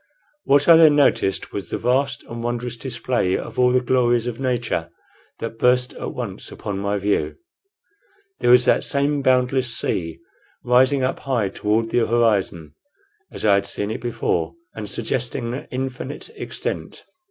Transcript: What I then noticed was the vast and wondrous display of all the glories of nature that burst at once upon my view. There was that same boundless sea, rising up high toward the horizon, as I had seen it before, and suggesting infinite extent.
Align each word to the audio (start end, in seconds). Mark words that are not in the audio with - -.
What 0.45 0.67
I 0.67 0.77
then 0.77 0.95
noticed 0.95 1.51
was 1.51 1.69
the 1.69 1.77
vast 1.77 2.23
and 2.23 2.43
wondrous 2.43 2.75
display 2.75 3.37
of 3.37 3.59
all 3.59 3.69
the 3.71 3.81
glories 3.83 4.25
of 4.25 4.39
nature 4.39 4.89
that 5.37 5.59
burst 5.59 5.93
at 5.93 6.15
once 6.15 6.51
upon 6.51 6.79
my 6.79 6.97
view. 6.97 7.35
There 8.39 8.49
was 8.49 8.65
that 8.65 8.83
same 8.83 9.21
boundless 9.21 9.77
sea, 9.77 10.17
rising 10.63 11.03
up 11.03 11.19
high 11.19 11.49
toward 11.49 11.91
the 11.91 12.07
horizon, 12.07 12.73
as 13.31 13.45
I 13.45 13.53
had 13.53 13.67
seen 13.67 13.91
it 13.91 14.01
before, 14.01 14.55
and 14.73 14.89
suggesting 14.89 15.53
infinite 15.69 16.29
extent. 16.35 17.03